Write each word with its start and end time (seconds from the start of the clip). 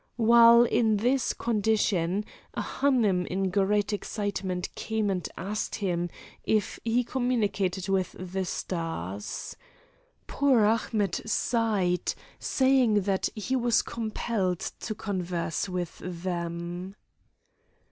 While 0.17 0.63
in 0.63 0.97
this 0.97 1.31
condition 1.31 2.25
a 2.55 2.61
Hanoum 2.63 3.27
in 3.27 3.51
great 3.51 3.93
excitement 3.93 4.73
came 4.73 5.11
and 5.11 5.29
asked 5.37 5.75
him 5.75 6.09
if 6.43 6.79
he 6.83 7.03
communicated 7.03 7.87
with 7.87 8.15
the 8.17 8.45
stars. 8.45 9.55
Poor 10.25 10.65
Ahmet 10.65 11.21
sighed, 11.29 12.15
saying 12.39 13.01
that 13.01 13.29
he 13.35 13.55
was 13.55 13.83
compelled 13.83 14.71
to 14.79 14.95
converse 14.95 15.69
with 15.69 16.01
them. 16.03 16.95